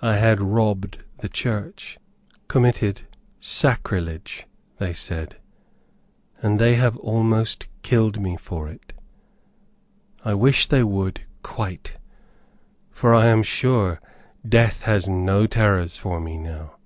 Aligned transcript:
I 0.00 0.18
had 0.18 0.40
robbed 0.40 1.02
the 1.18 1.28
church 1.28 1.98
committed 2.46 3.08
sacrilege, 3.40 4.46
they 4.78 4.92
said 4.92 5.34
and 6.40 6.60
they 6.60 6.76
have 6.76 6.96
almost 6.98 7.66
killed 7.82 8.20
me 8.20 8.36
for 8.36 8.68
it. 8.68 8.92
I 10.24 10.34
wish 10.34 10.68
they 10.68 10.84
would 10.84 11.22
QUITE, 11.42 11.94
for 12.92 13.12
I 13.16 13.24
am 13.26 13.42
sure 13.42 14.00
death 14.48 14.82
has 14.82 15.08
no 15.08 15.48
terrors 15.48 15.96
for 15.96 16.20
me 16.20 16.38
now. 16.38 16.76